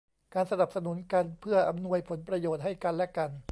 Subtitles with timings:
[0.33, 3.31] การสนับสนุนกันเพื่ออำนวยผลประโยชน์ให้กันและกัน